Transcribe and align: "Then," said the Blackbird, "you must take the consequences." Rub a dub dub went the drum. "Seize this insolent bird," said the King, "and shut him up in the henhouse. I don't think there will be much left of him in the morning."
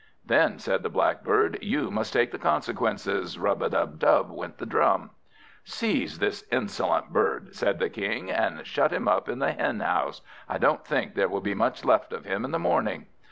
"Then," 0.25 0.57
said 0.57 0.81
the 0.81 0.89
Blackbird, 0.89 1.59
"you 1.61 1.91
must 1.91 2.11
take 2.11 2.31
the 2.31 2.39
consequences." 2.39 3.37
Rub 3.37 3.61
a 3.61 3.69
dub 3.69 3.99
dub 3.99 4.31
went 4.31 4.57
the 4.57 4.65
drum. 4.65 5.11
"Seize 5.63 6.17
this 6.17 6.43
insolent 6.51 7.13
bird," 7.13 7.53
said 7.55 7.77
the 7.77 7.87
King, 7.87 8.31
"and 8.31 8.65
shut 8.65 8.91
him 8.91 9.07
up 9.07 9.29
in 9.29 9.37
the 9.37 9.51
henhouse. 9.51 10.21
I 10.49 10.57
don't 10.57 10.83
think 10.83 11.13
there 11.13 11.29
will 11.29 11.39
be 11.39 11.53
much 11.53 11.85
left 11.85 12.13
of 12.13 12.25
him 12.25 12.43
in 12.45 12.49
the 12.49 12.57
morning." 12.57 13.05